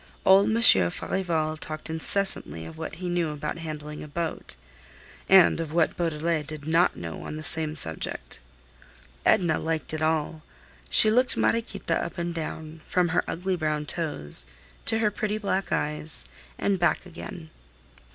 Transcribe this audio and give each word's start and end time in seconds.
Old 0.25 0.49
Monsieur 0.49 0.89
Farival 0.89 1.55
talked 1.57 1.87
incessantly 1.87 2.65
of 2.65 2.75
what 2.75 2.95
he 2.95 3.07
knew 3.07 3.29
about 3.29 3.59
handling 3.59 4.01
a 4.01 4.07
boat, 4.07 4.55
and 5.29 5.59
of 5.59 5.73
what 5.73 5.95
Beaudelet 5.95 6.47
did 6.47 6.65
not 6.65 6.97
know 6.97 7.21
on 7.21 7.37
the 7.37 7.43
same 7.43 7.75
subject. 7.75 8.39
Edna 9.27 9.59
liked 9.59 9.93
it 9.93 10.01
all. 10.01 10.41
She 10.89 11.11
looked 11.11 11.37
Mariequita 11.37 12.03
up 12.03 12.17
and 12.17 12.33
down, 12.33 12.81
from 12.87 13.09
her 13.09 13.23
ugly 13.29 13.55
brown 13.55 13.85
toes 13.85 14.47
to 14.85 14.97
her 14.97 15.11
pretty 15.11 15.37
black 15.37 15.71
eyes, 15.71 16.25
and 16.57 16.79
back 16.79 17.05
again. 17.05 17.51